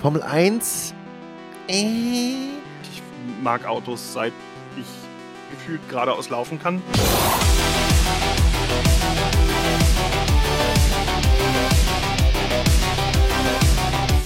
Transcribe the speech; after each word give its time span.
Formel 0.00 0.22
1. 0.22 0.94
Äh. 1.68 1.82
Ich 2.82 3.02
mag 3.42 3.66
Autos, 3.66 4.14
seit 4.14 4.32
ich 4.74 4.86
gefühlt 5.50 5.86
geradeaus 5.90 6.30
laufen 6.30 6.58
kann. 6.58 6.82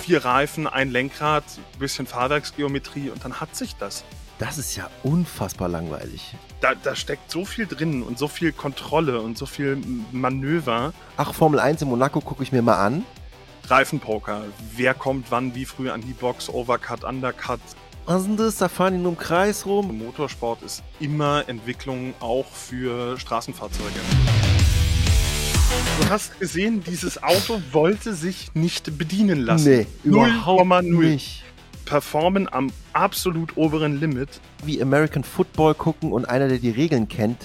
Vier 0.02 0.24
Reifen, 0.24 0.68
ein 0.68 0.90
Lenkrad, 0.90 1.42
bisschen 1.80 2.06
Fahrwerksgeometrie 2.06 3.10
und 3.10 3.24
dann 3.24 3.40
hat 3.40 3.56
sich 3.56 3.74
das. 3.74 4.04
Das 4.38 4.58
ist 4.58 4.76
ja 4.76 4.88
unfassbar 5.02 5.68
langweilig. 5.68 6.36
Da, 6.60 6.74
da 6.76 6.94
steckt 6.94 7.32
so 7.32 7.44
viel 7.44 7.66
drin 7.66 8.04
und 8.04 8.16
so 8.16 8.28
viel 8.28 8.52
Kontrolle 8.52 9.20
und 9.20 9.36
so 9.36 9.46
viel 9.46 9.82
Manöver. 10.12 10.92
Ach, 11.16 11.34
Formel 11.34 11.58
1 11.58 11.82
in 11.82 11.88
Monaco 11.88 12.20
gucke 12.20 12.44
ich 12.44 12.52
mir 12.52 12.62
mal 12.62 12.78
an. 12.78 13.04
Reifenpoker. 13.68 14.42
Wer 14.76 14.94
kommt 14.94 15.30
wann, 15.30 15.54
wie 15.54 15.64
früh 15.64 15.90
an 15.90 16.00
die 16.02 16.12
Box, 16.12 16.48
Overcut, 16.48 17.04
Undercut. 17.04 17.60
Was 18.06 18.22
ist 18.22 18.28
denn 18.28 18.36
das? 18.36 18.58
Da 18.58 18.68
fahren 18.68 18.94
die 18.94 19.00
nur 19.00 19.12
im 19.12 19.18
Kreis 19.18 19.64
rum. 19.64 19.96
Motorsport 19.98 20.62
ist 20.62 20.82
immer 21.00 21.44
Entwicklung 21.48 22.12
auch 22.20 22.46
für 22.46 23.18
Straßenfahrzeuge. 23.18 24.00
Du 26.00 26.10
hast 26.10 26.38
gesehen, 26.38 26.82
dieses 26.86 27.22
Auto 27.22 27.62
wollte 27.72 28.14
sich 28.14 28.50
nicht 28.54 28.98
bedienen 28.98 29.40
lassen. 29.40 29.70
Nee, 29.70 29.86
überhaupt 30.02 30.82
nicht. 30.82 31.42
Performen 31.86 32.52
am 32.52 32.70
absolut 32.92 33.56
oberen 33.56 33.98
Limit. 34.00 34.28
Wie 34.64 34.80
American 34.82 35.24
Football 35.24 35.74
gucken 35.74 36.12
und 36.12 36.28
einer, 36.28 36.48
der 36.48 36.58
die 36.58 36.70
Regeln 36.70 37.08
kennt, 37.08 37.38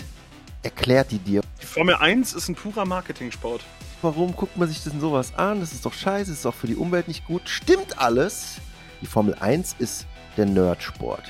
erklärt 0.64 1.12
die 1.12 1.20
dir. 1.20 1.42
Formel 1.80 1.96
1 1.96 2.34
ist 2.34 2.50
ein 2.50 2.56
purer 2.56 2.84
Marketingsport. 2.84 3.64
Warum 4.02 4.36
guckt 4.36 4.58
man 4.58 4.68
sich 4.68 4.84
denn 4.84 5.00
sowas 5.00 5.34
an? 5.36 5.62
Das 5.62 5.72
ist 5.72 5.86
doch 5.86 5.94
scheiße, 5.94 6.30
das 6.30 6.40
ist 6.40 6.46
auch 6.46 6.54
für 6.54 6.68
die 6.68 6.76
Umwelt 6.76 7.08
nicht 7.08 7.26
gut. 7.26 7.44
Stimmt 7.46 8.00
alles. 8.00 8.58
Die 9.02 9.06
Formel 9.06 9.34
1 9.36 9.78
ist 9.80 10.06
der 10.36 10.46
Nerdsport. 10.46 11.24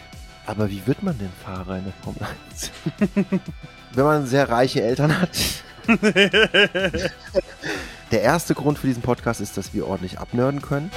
Aber 0.48 0.72
wie 0.72 0.88
wird 0.88 1.04
man 1.04 1.16
denn 1.20 1.30
Fahrer 1.46 1.78
in 1.78 1.84
der 1.84 1.94
Formel 2.02 2.24
1? 2.50 2.72
Wenn 3.94 4.04
man 4.04 4.26
sehr 4.26 4.50
reiche 4.50 4.82
Eltern 4.82 5.22
hat. 5.22 5.38
der 8.12 8.22
erste 8.24 8.56
Grund 8.56 8.80
für 8.80 8.88
diesen 8.88 9.04
Podcast 9.04 9.42
ist, 9.42 9.56
dass 9.56 9.76
wir 9.76 9.86
ordentlich 9.86 10.18
abnörden 10.18 10.64
können. 10.64 10.90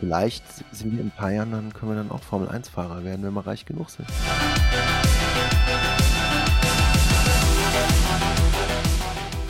Vielleicht 0.00 0.44
sind 0.70 0.92
wir 0.92 1.00
in 1.00 1.06
ein 1.06 1.12
paar 1.16 1.30
Jahren, 1.30 1.52
dann 1.52 1.72
können 1.72 1.92
wir 1.92 1.96
dann 1.96 2.10
auch 2.10 2.22
Formel 2.22 2.50
1-Fahrer 2.50 3.04
werden, 3.04 3.22
wenn 3.22 3.32
wir 3.32 3.46
reich 3.46 3.64
genug 3.64 3.88
sind. 3.88 4.06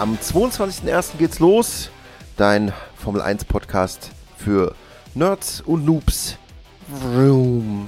Am 0.00 0.16
22.01. 0.16 1.18
geht's 1.18 1.40
los. 1.40 1.90
Dein 2.38 2.72
Formel 2.96 3.20
1 3.20 3.44
Podcast 3.44 4.12
für 4.34 4.74
Nerds 5.14 5.60
und 5.60 5.84
Noobs. 5.84 6.38
Vroom. 6.88 7.86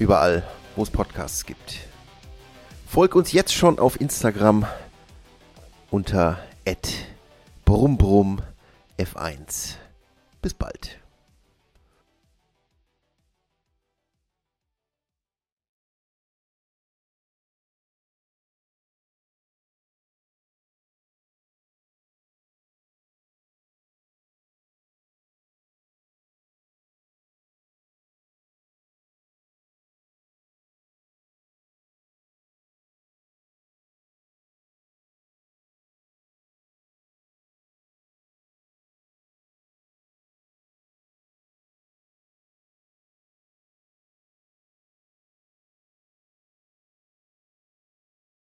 Überall, 0.00 0.42
wo 0.74 0.82
es 0.82 0.90
Podcasts 0.90 1.46
gibt. 1.46 1.78
Folg 2.84 3.14
uns 3.14 3.30
jetzt 3.30 3.54
schon 3.54 3.78
auf 3.78 4.00
Instagram 4.00 4.66
unter 5.92 6.40
brumbrumm 7.64 8.42
f1. 8.98 9.74
Bis 10.42 10.52
bald. 10.52 10.98